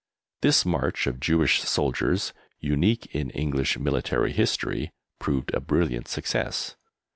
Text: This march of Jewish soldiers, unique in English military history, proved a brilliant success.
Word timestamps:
This 0.41 0.65
march 0.65 1.05
of 1.05 1.19
Jewish 1.19 1.61
soldiers, 1.61 2.33
unique 2.59 3.05
in 3.15 3.29
English 3.29 3.77
military 3.77 4.31
history, 4.31 4.89
proved 5.19 5.53
a 5.53 5.59
brilliant 5.59 6.07
success. 6.07 6.75